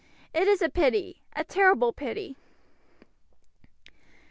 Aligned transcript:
It 0.33 0.47
is 0.47 0.63
a 0.63 0.67
pity, 0.69 1.21
a 1.35 1.43
terrible 1.43 1.93
pity!" 1.93 2.35